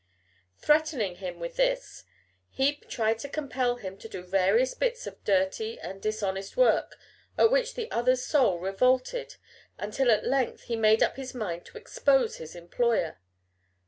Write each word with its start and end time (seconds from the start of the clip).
Threatening 0.57 1.17
him 1.17 1.39
with 1.39 1.57
this, 1.57 2.05
Heep 2.49 2.89
tried 2.89 3.19
to 3.19 3.29
compel 3.29 3.75
him 3.75 3.97
to 3.99 4.09
do 4.09 4.23
various 4.23 4.73
bits 4.73 5.05
of 5.05 5.23
dirty 5.23 5.79
and 5.79 6.01
dishonest 6.01 6.57
work, 6.57 6.97
at 7.37 7.51
which 7.51 7.75
the 7.75 7.91
other's 7.91 8.25
soul 8.25 8.57
revolted 8.57 9.35
until 9.77 10.09
at 10.09 10.25
length 10.25 10.63
he 10.63 10.75
made 10.75 11.03
up 11.03 11.17
his 11.17 11.35
mind 11.35 11.65
to 11.65 11.77
expose 11.77 12.37
his 12.37 12.55
employer. 12.55 13.19